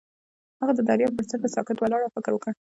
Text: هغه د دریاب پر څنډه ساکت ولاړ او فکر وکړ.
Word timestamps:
هغه 0.61 0.73
د 0.75 0.79
دریاب 0.89 1.11
پر 1.17 1.25
څنډه 1.29 1.49
ساکت 1.55 1.77
ولاړ 1.79 2.01
او 2.03 2.13
فکر 2.15 2.31
وکړ. 2.33 2.51